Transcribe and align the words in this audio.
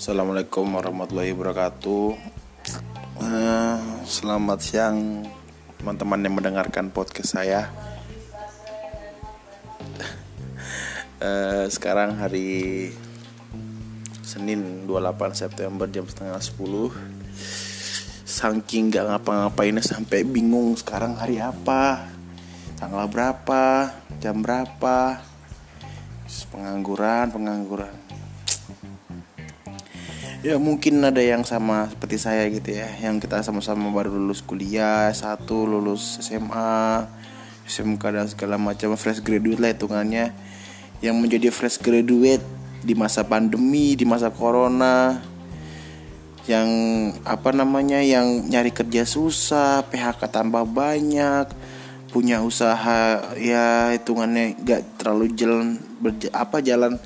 Assalamualaikum 0.00 0.64
warahmatullahi 0.64 1.36
wabarakatuh. 1.36 2.16
Uh, 3.20 3.76
Selamat 4.08 4.64
siang 4.64 5.28
teman-teman 5.76 6.24
yang 6.24 6.40
mendengarkan 6.40 6.88
podcast 6.88 7.36
saya. 7.36 7.68
Uh, 11.20 11.68
Sekarang 11.76 12.16
hari 12.16 12.96
Senin 14.24 14.88
28 14.88 15.36
September 15.36 15.84
jam 15.84 16.08
setengah 16.08 16.40
10 16.40 18.24
Saking 18.24 18.88
gak 18.88 19.04
ngapa-ngapainnya 19.04 19.84
sampai 19.84 20.24
bingung 20.24 20.80
sekarang 20.80 21.20
hari 21.20 21.44
apa 21.44 22.08
Tanggal 22.80 23.04
berapa 23.04 23.92
Jam 24.16 24.40
berapa. 24.40 25.20
Pengangguran, 26.48 27.28
pengangguran 27.36 28.19
Ya 30.40 30.56
mungkin 30.56 31.04
ada 31.04 31.20
yang 31.20 31.44
sama 31.44 31.92
seperti 31.92 32.16
saya 32.16 32.48
gitu 32.48 32.72
ya 32.72 32.88
Yang 32.96 33.28
kita 33.28 33.44
sama-sama 33.44 33.92
baru 33.92 34.16
lulus 34.16 34.40
kuliah 34.40 35.12
Satu 35.12 35.68
lulus 35.68 36.16
SMA 36.24 37.04
SMK 37.68 38.00
dan 38.08 38.24
segala 38.24 38.56
macam 38.56 38.96
Fresh 38.96 39.20
graduate 39.20 39.60
lah 39.60 39.76
hitungannya. 39.76 40.32
Yang 41.04 41.16
menjadi 41.20 41.48
fresh 41.52 41.76
graduate 41.84 42.40
Di 42.80 42.96
masa 42.96 43.20
pandemi, 43.20 43.92
di 44.00 44.08
masa 44.08 44.32
corona 44.32 45.20
Yang 46.48 46.68
apa 47.28 47.52
namanya 47.52 48.00
Yang 48.00 48.48
nyari 48.48 48.72
kerja 48.72 49.04
susah 49.04 49.84
PHK 49.92 50.24
tambah 50.24 50.64
banyak 50.64 51.52
Punya 52.16 52.40
usaha 52.40 53.28
ya 53.36 53.92
hitungannya 53.92 54.56
gak 54.56 55.04
terlalu 55.04 55.36
jalan 55.36 55.76
Apa 56.32 56.64
jalan 56.64 56.96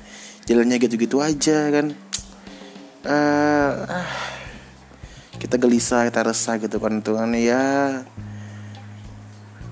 Jalannya 0.47 0.79
gitu-gitu 0.79 1.19
aja 1.19 1.67
kan 1.67 2.04
uh, 3.05 3.71
kita 5.37 5.61
gelisah 5.61 6.09
kita 6.09 6.25
resah 6.25 6.55
gitu 6.57 6.77
kan 6.81 6.99
itu 6.99 7.11
kan 7.13 7.29
ya 7.37 7.63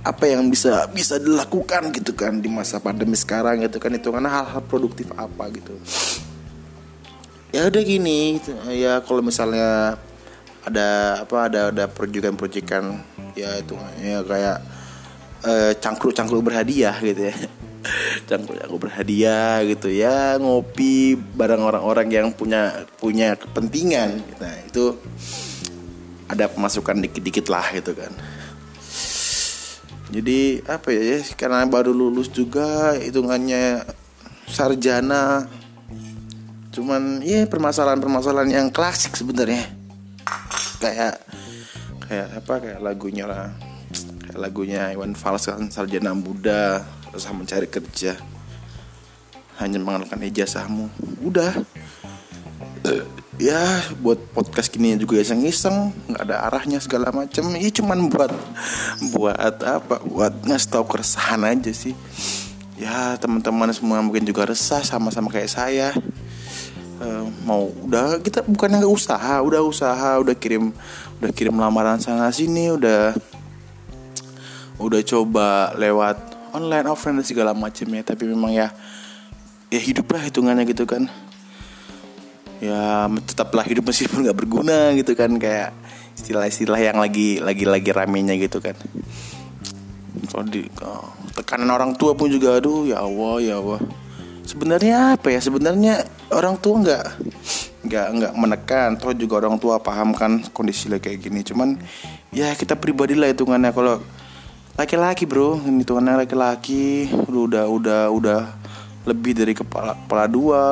apa 0.03 0.23
yang 0.27 0.51
bisa 0.51 0.85
bisa 0.91 1.15
dilakukan 1.15 1.89
gitu 1.95 2.11
kan 2.11 2.37
di 2.43 2.51
masa 2.51 2.77
pandemi 2.83 3.15
sekarang 3.15 3.63
gitu 3.63 3.79
kan 3.79 3.95
itu 3.95 4.11
karena 4.11 4.27
hal-hal 4.27 4.61
produktif 4.67 5.07
apa 5.15 5.47
gitu. 5.55 5.73
Ya 7.53 7.69
udah 7.69 7.83
gini 7.85 8.41
gitu. 8.41 8.51
ya 8.73 8.99
kalau 9.05 9.21
misalnya 9.23 9.95
ada 10.65 11.21
apa 11.23 11.37
ada 11.47 11.61
ada 11.71 11.85
proyekan-proyekan 11.87 12.99
ya 13.35 13.59
itu 13.59 13.75
ya 14.01 14.19
kayak 14.23 14.57
uh, 15.47 15.71
cangkruk-cangkruk 15.79 16.43
berhadiah 16.51 16.95
gitu 16.99 17.31
ya 17.31 17.35
aku 18.63 18.77
berhadiah 18.79 19.59
gitu 19.67 19.91
ya 19.91 20.39
ngopi 20.39 21.19
bareng 21.19 21.61
orang-orang 21.61 22.07
yang 22.09 22.27
punya 22.31 22.87
punya 22.97 23.35
kepentingan. 23.35 24.23
Nah 24.39 24.55
itu 24.63 24.95
ada 26.31 26.47
pemasukan 26.47 27.03
dikit-dikit 27.03 27.51
lah 27.51 27.67
gitu 27.75 27.91
kan. 27.93 28.11
Jadi 30.13 30.61
apa 30.69 30.93
ya 30.93 31.25
karena 31.35 31.65
baru 31.65 31.91
lulus 31.91 32.29
juga 32.29 32.95
hitungannya 32.95 33.83
sarjana. 34.47 35.49
Cuman 36.73 37.21
ya 37.21 37.45
permasalahan-permasalahan 37.45 38.49
yang 38.49 38.67
klasik 38.73 39.13
sebenarnya. 39.17 39.69
Kayak 40.81 41.21
kayak 42.05 42.29
apa 42.41 42.53
kayak 42.61 42.79
lagunya 42.81 43.25
lah. 43.25 43.53
Kayak 44.25 44.39
lagunya 44.39 44.81
Iwan 44.93 45.13
Fals 45.17 45.49
kan 45.49 45.69
sarjana 45.69 46.13
muda 46.13 46.81
usah 47.17 47.33
mencari 47.33 47.67
kerja. 47.69 48.17
Hanya 49.61 49.77
mengandalkan 49.77 50.21
ijazahmu. 50.25 50.89
Udah. 51.21 51.53
Uh, 52.83 53.05
ya 53.39 53.79
buat 54.01 54.19
podcast 54.33 54.73
gini 54.73 54.97
juga 54.97 55.21
iseng-iseng. 55.21 55.93
Nggak 56.09 56.23
ada 56.25 56.35
arahnya 56.49 56.79
segala 56.81 57.13
macam 57.13 57.53
ya 57.55 57.69
cuman 57.69 58.09
buat 58.09 58.31
buat 59.13 59.57
apa? 59.61 60.01
Buat 60.03 60.43
ngasih 60.45 60.83
keresahan 60.83 61.41
aja 61.45 61.71
sih. 61.71 61.93
Ya 62.75 63.15
teman-teman 63.21 63.69
semua 63.71 64.01
mungkin 64.01 64.25
juga 64.25 64.49
resah 64.49 64.81
sama-sama 64.81 65.29
kayak 65.29 65.53
saya. 65.53 65.93
Uh, 67.03 67.29
mau 67.45 67.69
udah 67.85 68.19
kita 68.19 68.41
bukan 68.43 68.81
nggak 68.81 68.89
usaha. 68.89 69.39
Udah 69.45 69.61
usaha 69.61 70.17
udah 70.17 70.33
kirim 70.33 70.73
udah 71.23 71.31
kirim 71.31 71.55
lamaran 71.55 72.03
sana 72.03 72.27
sini 72.35 72.73
udah 72.75 73.15
udah 74.81 75.01
coba 75.05 75.71
lewat 75.79 76.32
online 76.53 76.87
offline 76.87 77.19
dan 77.19 77.25
segala 77.25 77.51
macamnya. 77.51 78.05
Tapi 78.05 78.29
memang 78.29 78.53
ya 78.53 78.71
ya 79.73 79.81
hidup 79.81 80.07
lah 80.13 80.21
hitungannya 80.29 80.63
gitu 80.69 80.85
kan. 80.85 81.09
Ya 82.63 83.09
tetaplah 83.27 83.65
hidup 83.67 83.89
meskipun 83.89 84.23
nggak 84.23 84.37
berguna 84.37 84.93
gitu 84.95 85.17
kan. 85.17 85.33
Kayak 85.41 85.73
istilah-istilah 86.15 86.79
yang 86.79 86.97
lagi 87.01 87.41
lagi 87.41 87.65
lagi 87.65 87.89
ramenya 87.89 88.37
gitu 88.37 88.61
kan. 88.61 88.77
Kalau 90.29 90.45
di 90.45 90.63
oh, 90.85 91.09
tekanan 91.33 91.73
orang 91.73 91.97
tua 91.97 92.13
pun 92.13 92.29
juga 92.29 92.61
aduh 92.61 92.85
ya 92.85 93.01
Allah 93.01 93.35
ya 93.41 93.55
Allah. 93.59 93.81
Sebenarnya 94.45 95.17
apa 95.17 95.33
ya? 95.33 95.39
Sebenarnya 95.41 96.05
orang 96.31 96.55
tua 96.61 96.79
nggak 96.79 97.03
nggak 97.89 98.07
nggak 98.15 98.33
menekan. 98.37 98.89
Toh 99.01 99.11
juga 99.17 99.43
orang 99.43 99.57
tua 99.57 99.81
paham 99.81 100.13
kan 100.13 100.45
kondisi 100.53 100.87
kayak 100.87 101.19
gini. 101.19 101.41
Cuman 101.41 101.75
ya 102.29 102.53
kita 102.53 102.77
pribadi 102.77 103.17
lah 103.17 103.33
hitungannya. 103.33 103.73
Kalau 103.73 103.99
laki-laki 104.73 105.23
bro. 105.29 105.57
Tuh 105.85 106.01
laki-laki. 106.01 107.09
Udah 107.29 107.69
udah 107.69 108.01
udah 108.09 108.41
lebih 109.05 109.37
dari 109.37 109.53
kepala 109.53 109.93
kepala 109.93 110.25
dua. 110.25 110.63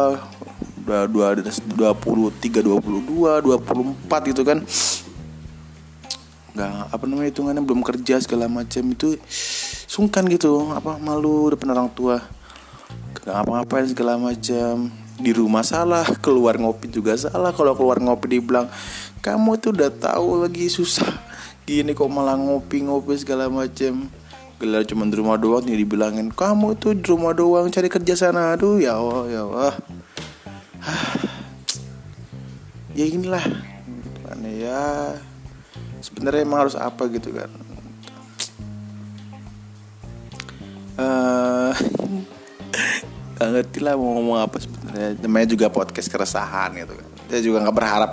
Udah 0.82 1.06
dua 1.06 1.38
dua 1.78 1.92
puluh 1.94 2.34
tiga 2.42 2.66
dua 2.66 2.82
puluh 2.82 3.02
dua 3.06 3.38
dua 3.40 3.58
puluh 3.62 3.94
empat 3.94 4.22
gitu 4.34 4.42
kan. 4.42 4.66
Nggak 6.52 6.72
apa 6.92 7.04
namanya 7.08 7.30
hitungannya 7.32 7.64
belum 7.64 7.82
kerja 7.86 8.20
segala 8.20 8.50
macam. 8.50 8.84
Itu 8.90 9.16
sungkan 9.88 10.26
gitu. 10.28 10.74
Apa 10.74 10.98
malu 10.98 11.54
depan 11.54 11.72
orang 11.72 11.90
tua. 11.94 12.20
Nggak 13.22 13.38
apa-apain 13.46 13.86
segala 13.88 14.18
macam. 14.18 14.90
Di 15.22 15.38
rumah 15.38 15.62
salah 15.62 16.02
keluar 16.18 16.58
ngopi 16.58 16.90
juga 16.90 17.14
salah. 17.14 17.54
Kalau 17.54 17.78
keluar 17.78 18.02
ngopi 18.02 18.42
dibilang 18.42 18.66
kamu 19.22 19.62
tuh 19.62 19.70
udah 19.78 19.94
tahu 19.94 20.42
lagi 20.42 20.66
susah 20.66 21.31
gini 21.66 21.94
kok 21.94 22.10
malah 22.10 22.38
ngopi-ngopi 22.38 23.16
segala 23.22 23.48
macem. 23.48 24.10
Gelar 24.62 24.86
cuma 24.86 25.10
di 25.10 25.18
rumah 25.18 25.42
doang 25.42 25.66
nih 25.66 25.82
dibilangin 25.82 26.30
kamu 26.30 26.78
tuh 26.78 26.94
di 26.94 27.06
rumah 27.10 27.34
doang 27.34 27.70
cari 27.74 27.90
kerja 27.90 28.14
sana. 28.14 28.54
Aduh 28.54 28.78
ya 28.78 28.98
Allah 28.98 29.24
ya 29.30 29.42
Allah. 29.46 29.74
Ya 32.92 33.08
inilah. 33.08 33.46
Kan 34.28 34.44
ya? 34.52 35.16
Sebenarnya 36.04 36.44
emang 36.44 36.68
harus 36.68 36.76
apa 36.76 37.08
gitu 37.08 37.32
kan? 37.32 37.48
Uh, 41.02 41.74
ngerti 43.42 43.82
lah 43.82 43.98
mau 43.98 44.22
ngomong 44.22 44.38
apa 44.38 44.62
sebenarnya. 44.62 45.18
Namanya 45.24 45.48
juga 45.50 45.66
podcast 45.74 46.12
keresahan 46.12 46.78
gitu 46.78 46.94
kan. 46.94 47.08
Saya 47.32 47.42
juga 47.42 47.58
nggak 47.66 47.78
berharap 47.80 48.12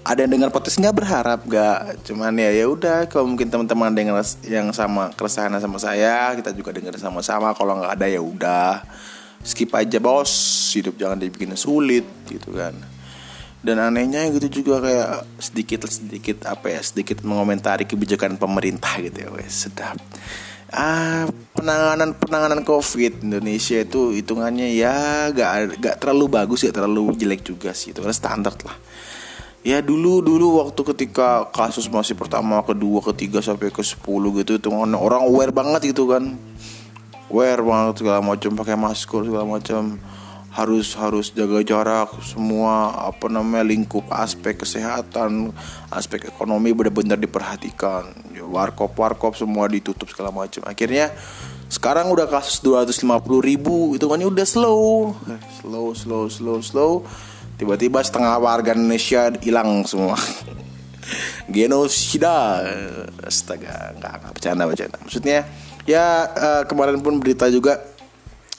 ada 0.00 0.24
yang 0.24 0.32
dengar 0.32 0.50
podcast 0.50 0.80
nggak 0.80 0.96
berharap 0.96 1.40
nggak. 1.44 1.78
Cuman 2.08 2.32
ya 2.40 2.50
ya 2.52 2.66
udah 2.66 3.04
kalau 3.06 3.28
mungkin 3.28 3.52
teman-teman 3.52 3.92
dengar 3.92 4.24
yang 4.48 4.72
sama 4.72 5.12
keresahan 5.12 5.52
sama 5.60 5.76
saya 5.76 6.32
kita 6.36 6.56
juga 6.56 6.72
dengar 6.72 6.96
sama-sama. 6.96 7.52
Kalau 7.52 7.76
nggak 7.76 7.92
ada 8.00 8.06
ya 8.08 8.20
udah 8.24 8.84
skip 9.44 9.72
aja 9.76 10.00
bos. 10.00 10.32
Hidup 10.72 10.96
jangan 10.96 11.20
dibikin 11.20 11.52
sulit 11.56 12.06
gitu 12.28 12.56
kan. 12.56 12.72
Dan 13.60 13.76
anehnya 13.76 14.24
gitu 14.32 14.64
juga 14.64 14.80
kayak 14.80 15.08
sedikit 15.36 15.84
sedikit 15.84 16.48
apa 16.48 16.72
ya 16.72 16.80
sedikit 16.80 17.20
mengomentari 17.20 17.84
kebijakan 17.84 18.40
pemerintah 18.40 18.96
gitu 19.04 19.28
ya 19.28 19.28
wes 19.36 19.68
sedap. 19.68 20.00
Ah 20.72 21.28
penanganan 21.52 22.16
penanganan 22.16 22.64
covid 22.64 23.20
Indonesia 23.20 23.84
itu 23.84 24.16
hitungannya 24.16 24.70
ya 24.72 25.28
gak 25.34 25.76
gak 25.82 25.96
terlalu 26.00 26.30
bagus 26.30 26.64
ya 26.64 26.72
terlalu 26.72 27.12
jelek 27.20 27.44
juga 27.44 27.76
sih. 27.76 27.92
Itu 27.92 28.00
kan 28.00 28.16
standar 28.16 28.56
lah 28.64 28.78
ya 29.60 29.84
dulu 29.84 30.24
dulu 30.24 30.64
waktu 30.64 30.80
ketika 30.94 31.52
kasus 31.52 31.84
masih 31.92 32.16
pertama 32.16 32.64
kedua 32.64 33.04
ketiga 33.12 33.44
sampai 33.44 33.68
ke 33.68 33.84
sepuluh 33.84 34.32
gitu 34.40 34.56
itu 34.56 34.68
orang 34.72 35.22
aware 35.24 35.52
banget 35.52 35.92
gitu 35.92 36.08
kan. 36.08 36.36
Aware 37.30 37.62
banget 37.62 37.94
segala 38.02 38.20
macam 38.24 38.50
pakai 38.56 38.76
masker 38.76 39.20
segala 39.28 39.46
macam. 39.46 40.00
Harus 40.50 40.98
harus 40.98 41.30
jaga 41.30 41.62
jarak 41.62 42.10
semua 42.26 42.90
apa 43.06 43.30
namanya 43.30 43.62
lingkup 43.70 44.02
aspek 44.10 44.58
kesehatan 44.58 45.54
aspek 45.94 46.26
ekonomi 46.26 46.74
benar-benar 46.74 47.22
diperhatikan. 47.22 48.34
Ya, 48.34 48.42
warkop 48.42 48.98
warkop 48.98 49.38
semua 49.38 49.70
ditutup 49.70 50.10
segala 50.10 50.34
macam. 50.34 50.66
Akhirnya 50.66 51.14
sekarang 51.70 52.10
udah 52.10 52.26
kasus 52.26 52.58
250 52.66 53.06
ribu 53.46 53.94
itu 53.94 54.10
kan 54.10 54.18
udah 54.18 54.42
slow. 54.42 55.14
Slow 55.62 55.94
slow 55.94 56.26
slow 56.26 56.58
slow 56.58 56.92
tiba-tiba 57.60 58.00
setengah 58.00 58.40
warga 58.40 58.72
Indonesia 58.72 59.28
hilang 59.44 59.84
semua. 59.84 60.16
Genosida. 61.52 62.64
Astaga 63.20 63.92
nggak 64.00 64.12
nggak 64.24 64.32
bercanda 64.32 64.64
bercanda. 64.64 64.96
Maksudnya 65.04 65.44
ya 65.84 66.24
uh, 66.32 66.62
kemarin 66.64 67.04
pun 67.04 67.20
berita 67.20 67.52
juga 67.52 67.84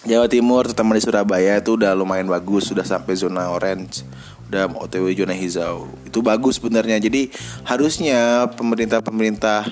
Jawa 0.06 0.30
Timur 0.30 0.69
terutama 0.69 0.98
di 0.98 1.01
Surabaya 1.01 1.57
itu 1.57 1.77
udah 1.77 1.98
lumayan 1.98 2.30
bagus 2.30 2.69
sudah 2.69 2.86
sampai 2.86 3.18
zona 3.18 3.50
orange. 3.50 4.06
Udah 4.53 4.69
OTW 4.69 5.18
zona 5.18 5.33
hijau. 5.33 5.89
Itu 6.06 6.21
bagus 6.21 6.62
sebenarnya. 6.62 7.01
Jadi 7.01 7.33
harusnya 7.65 8.53
pemerintah-pemerintah 8.53 9.65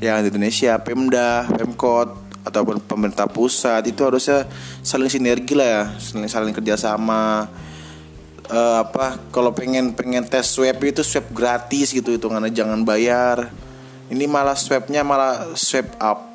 yang 0.00 0.24
di 0.24 0.32
Indonesia 0.32 0.80
Pemda 0.80 1.44
Pemkot 1.52 2.16
ataupun 2.44 2.80
pemerintah 2.84 3.28
pusat 3.28 3.84
itu 3.88 4.04
harusnya 4.04 4.48
saling 4.80 5.12
sinergi 5.12 5.52
lah 5.52 5.68
ya. 5.68 5.82
Saling 6.00 6.28
saling 6.28 6.54
kerjasama 6.56 7.48
uh, 8.50 8.84
apa 8.84 9.20
kalau 9.32 9.54
pengen 9.54 9.94
pengen 9.94 10.24
tes 10.26 10.44
swab 10.44 10.76
itu 10.84 11.00
swab 11.00 11.24
gratis 11.32 11.94
gitu 11.94 12.16
itu 12.16 12.26
karena 12.26 12.50
jangan 12.50 12.82
bayar. 12.84 13.48
Ini 14.12 14.28
malah 14.28 14.56
swabnya 14.56 15.00
malah 15.00 15.56
swab 15.56 15.88
up. 15.96 16.28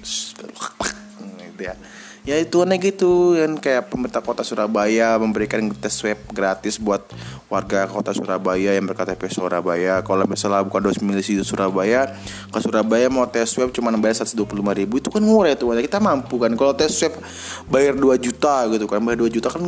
Gitu 0.00 1.62
ya. 1.66 1.74
Ya 2.20 2.36
itu 2.36 2.60
aneh 2.60 2.76
gitu 2.76 3.32
kan 3.32 3.56
kayak 3.56 3.88
pemerintah 3.88 4.20
kota 4.20 4.44
Surabaya 4.44 5.16
memberikan 5.16 5.72
tes 5.72 5.96
swab 5.96 6.20
gratis 6.30 6.76
buat 6.76 7.00
warga 7.48 7.88
kota 7.88 8.12
Surabaya 8.12 8.76
yang 8.76 8.86
berKTP 8.86 9.32
Surabaya. 9.32 10.04
Kalau 10.04 10.28
misalnya 10.28 10.62
bukan 10.62 10.92
domisili 10.92 11.40
di 11.40 11.46
Surabaya 11.48 12.12
ke 12.52 12.58
Surabaya 12.60 13.08
mau 13.08 13.24
tes 13.24 13.50
swab 13.50 13.72
cuma 13.72 13.90
bayar 13.96 14.22
125 14.22 14.46
ribu. 14.52 15.00
Itu 15.00 15.10
kan 15.10 15.24
murah 15.24 15.56
itu 15.56 15.64
kita 15.64 15.98
mampu 15.98 16.38
kan. 16.38 16.52
Kalau 16.54 16.76
tes 16.76 16.92
swab 16.92 17.18
bayar 17.66 17.96
2 17.96 18.14
juta 18.20 18.68
gitu 18.68 18.84
kan 18.86 19.00
bayar 19.00 19.26
2 19.26 19.36
juta 19.40 19.48
kan 19.50 19.64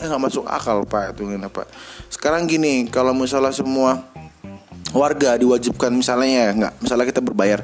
eh, 0.00 0.06
nggak 0.06 0.22
masuk 0.22 0.44
akal 0.44 0.84
pak 0.84 1.16
itu 1.16 1.28
kenapa 1.28 1.64
sekarang 2.12 2.44
gini 2.48 2.88
kalau 2.88 3.16
misalnya 3.16 3.52
semua 3.52 4.04
warga 4.92 5.36
diwajibkan 5.36 5.92
misalnya 5.92 6.28
ya 6.28 6.46
nggak 6.54 6.74
misalnya 6.80 7.06
kita 7.08 7.20
berbayar 7.20 7.60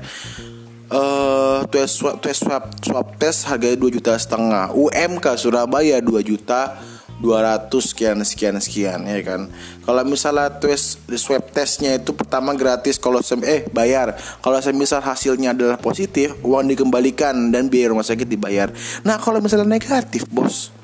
uh, 0.92 1.64
tes 1.68 1.88
swab 1.88 2.20
tes 2.20 2.36
swab 2.84 3.06
tes 3.16 3.36
harganya 3.48 3.76
dua 3.80 3.90
juta 3.90 4.12
setengah 4.16 4.72
UMK 4.76 5.26
Surabaya 5.40 5.98
2 5.98 6.20
juta 6.22 6.76
200 7.22 7.70
sekian 7.78 8.18
sekian 8.26 8.58
sekian 8.58 9.00
ya 9.06 9.22
kan? 9.22 9.46
Kalau 9.86 10.02
misalnya 10.02 10.50
tes 10.58 10.98
swab 11.14 11.46
tesnya 11.54 11.94
itu 11.94 12.10
pertama 12.10 12.50
gratis 12.50 12.98
kalau 12.98 13.22
eh 13.46 13.62
bayar. 13.70 14.18
Kalau 14.42 14.58
saya 14.58 14.74
misal 14.74 14.98
hasilnya 14.98 15.54
adalah 15.54 15.78
positif 15.78 16.34
uang 16.42 16.74
dikembalikan 16.74 17.54
dan 17.54 17.70
biaya 17.70 17.94
rumah 17.94 18.02
sakit 18.02 18.26
dibayar. 18.26 18.74
Nah 19.06 19.22
kalau 19.22 19.38
misalnya 19.38 19.70
negatif 19.70 20.26
bos 20.34 20.74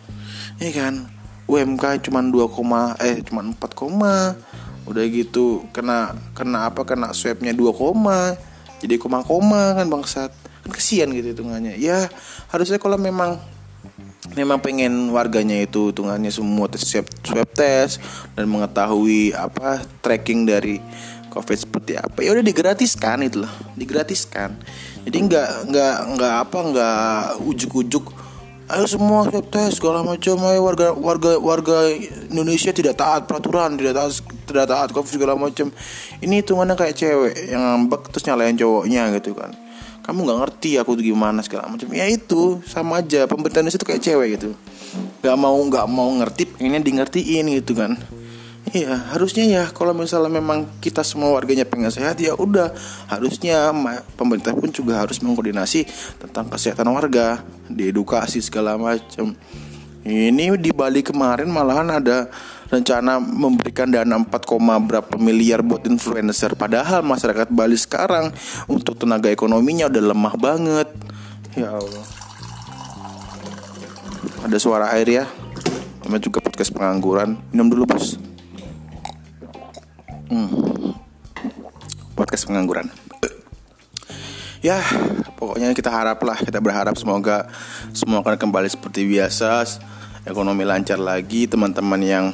ya 0.63 0.71
kan 0.75 1.18
UMK 1.49 2.05
cuma 2.05 2.21
2, 2.21 3.01
eh 3.01 3.25
cuma 3.25 3.41
4, 3.41 3.57
udah 4.85 5.05
gitu 5.09 5.65
kena 5.73 6.13
kena 6.37 6.69
apa 6.69 6.85
kena 6.85 7.17
swabnya 7.17 7.57
2, 7.57 7.73
jadi 8.79 8.95
koma-koma 8.97 9.75
kan 9.75 9.87
bangsat. 9.91 10.31
Kan 10.63 10.71
kesian 10.71 11.11
gitu 11.15 11.35
hitungannya. 11.35 11.79
Ya 11.81 12.07
harusnya 12.53 12.79
kalau 12.79 12.99
memang 12.99 13.41
memang 14.35 14.59
pengen 14.61 15.11
warganya 15.15 15.59
itu 15.59 15.91
hitungannya 15.91 16.31
semua 16.31 16.67
tes 16.69 16.85
swab, 16.85 17.07
swab 17.23 17.49
test 17.55 18.03
dan 18.35 18.51
mengetahui 18.51 19.33
apa 19.35 19.87
tracking 20.03 20.45
dari 20.45 20.83
covid 21.31 21.59
seperti 21.59 21.95
apa 21.95 22.19
ya 22.25 22.35
udah 22.35 22.45
digratiskan 22.45 23.27
itu 23.27 23.43
loh. 23.43 23.53
Digratiskan. 23.75 24.59
Jadi 25.07 25.17
nggak 25.27 25.49
nggak 25.73 25.97
nggak 26.19 26.35
apa 26.47 26.59
nggak 26.71 27.19
ujuk-ujuk 27.47 28.05
ayo 28.69 28.85
semua 28.85 29.25
swab 29.25 29.49
test 29.49 29.81
segala 29.81 30.05
macam. 30.05 30.37
Ayo 30.45 30.61
warga 30.65 30.93
warga 30.93 31.41
warga 31.41 31.77
Indonesia 32.29 32.71
tidak 32.73 33.01
taat 33.01 33.25
peraturan 33.25 33.81
tidak 33.81 33.97
taat 33.97 34.13
tidak 34.45 34.67
taat 34.69 34.89
covid 34.93 35.13
segala 35.13 35.35
macam. 35.35 35.73
Ini 36.21 36.45
hitungannya 36.45 36.77
kayak 36.77 36.95
cewek 36.97 37.35
yang 37.49 37.63
ngambek 37.65 38.13
terus 38.13 38.25
nyalain 38.29 38.57
cowoknya 38.57 39.03
gitu 39.17 39.33
kan. 39.33 39.57
Kamu 40.05 40.25
nggak 40.25 40.39
ngerti 40.41 40.71
aku 40.81 40.97
tuh 40.97 41.05
gimana 41.05 41.41
segala 41.45 41.69
macam. 41.69 41.89
Ya 41.93 42.09
itu 42.09 42.61
sama 42.65 43.01
aja. 43.01 43.29
Indonesia 43.29 43.77
itu 43.77 43.89
kayak 43.89 44.03
cewek 44.05 44.29
gitu. 44.41 44.51
Nggak 45.25 45.37
mau 45.37 45.57
nggak 45.57 45.87
mau 45.89 46.09
ngerti 46.21 46.49
pengennya 46.49 46.81
di 46.85 46.93
ngertiin 46.97 47.45
gitu 47.61 47.73
kan 47.73 47.97
Iya, 48.69 49.17
harusnya 49.17 49.45
ya 49.49 49.65
kalau 49.73 49.97
misalnya 49.97 50.29
memang 50.29 50.69
kita 50.85 51.01
semua 51.01 51.33
warganya 51.33 51.65
pengen 51.65 51.89
sehat 51.89 52.21
ya 52.21 52.37
udah 52.37 52.77
harusnya 53.09 53.73
pemerintah 54.13 54.53
pun 54.53 54.69
juga 54.69 55.01
harus 55.01 55.25
mengkoordinasi 55.25 55.89
tentang 56.21 56.53
kesehatan 56.53 56.85
warga, 56.93 57.41
diedukasi 57.73 58.45
segala 58.45 58.77
macam. 58.77 59.33
Ini 60.05 60.53
di 60.61 60.69
Bali 60.73 61.01
kemarin 61.01 61.49
malahan 61.49 61.89
ada 61.97 62.29
rencana 62.69 63.17
memberikan 63.17 63.89
dana 63.89 64.21
4, 64.21 64.29
berapa 64.85 65.17
miliar 65.17 65.65
buat 65.65 65.89
influencer 65.89 66.53
padahal 66.53 67.01
masyarakat 67.01 67.49
Bali 67.49 67.77
sekarang 67.81 68.37
untuk 68.69 69.01
tenaga 69.01 69.33
ekonominya 69.33 69.89
udah 69.89 70.03
lemah 70.13 70.35
banget. 70.37 70.89
Ya 71.57 71.73
Allah. 71.73 72.05
Ada 74.45 74.57
suara 74.61 74.93
air 74.93 75.09
ya. 75.09 75.25
Namanya 76.05 76.21
juga 76.29 76.45
podcast 76.45 76.73
pengangguran. 76.73 77.41
Minum 77.53 77.73
dulu, 77.73 77.85
Bos. 77.89 78.28
Hmm. 80.29 80.95
Podcast 82.13 82.45
pengangguran. 82.45 82.93
Ya, 84.59 84.83
pokoknya 85.39 85.71
kita 85.73 85.89
haraplah, 85.89 86.37
kita 86.43 86.59
berharap 86.59 86.99
semoga 86.99 87.47
semua 87.95 88.21
akan 88.21 88.37
kembali 88.37 88.69
seperti 88.69 89.07
biasa 89.07 89.65
ekonomi 90.29 90.67
lancar 90.69 91.01
lagi 91.01 91.49
teman-teman 91.49 92.01
yang 92.05 92.27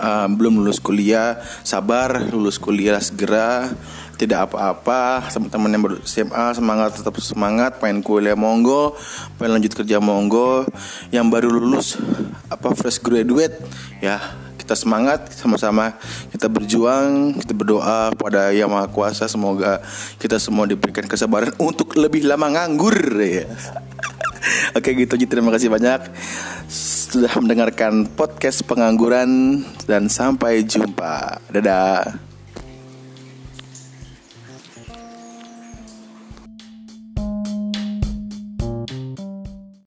uh, 0.00 0.26
belum 0.26 0.62
lulus 0.62 0.80
kuliah 0.80 1.38
sabar 1.62 2.18
lulus 2.32 2.58
kuliah 2.58 2.98
segera 2.98 3.70
tidak 4.16 4.48
apa-apa 4.48 5.28
teman-teman 5.28 5.70
yang 5.76 5.82
baru 5.84 5.96
SMA 6.08 6.46
semangat 6.56 6.96
tetap 6.96 7.14
semangat 7.20 7.76
pengen 7.78 8.00
kuliah 8.00 8.34
monggo 8.34 8.96
pengen 9.36 9.60
lanjut 9.60 9.76
kerja 9.76 10.00
monggo 10.00 10.64
yang 11.12 11.28
baru 11.28 11.52
lulus 11.52 12.00
apa 12.48 12.72
fresh 12.72 12.98
graduate 12.98 13.60
ya 14.00 14.45
kita 14.66 14.74
semangat 14.74 15.30
sama-sama 15.30 15.94
kita 16.34 16.50
berjuang 16.50 17.38
kita 17.38 17.54
berdoa 17.54 18.10
pada 18.18 18.50
yang 18.50 18.66
maha 18.66 18.90
kuasa 18.90 19.30
semoga 19.30 19.78
kita 20.18 20.42
semua 20.42 20.66
diberikan 20.66 21.06
kesabaran 21.06 21.54
untuk 21.62 21.94
lebih 21.94 22.26
lama 22.26 22.50
nganggur 22.50 22.98
ya 23.22 23.46
Oke 24.78 24.94
gitu 24.94 25.18
aja 25.18 25.26
terima 25.26 25.50
kasih 25.50 25.70
banyak 25.70 26.06
sudah 26.70 27.32
mendengarkan 27.38 28.06
podcast 28.06 28.66
pengangguran 28.66 29.62
dan 29.86 30.10
sampai 30.10 30.62
jumpa. 30.62 31.38
Dadah. 31.50 32.25